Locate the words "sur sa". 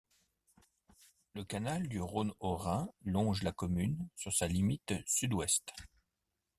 4.15-4.47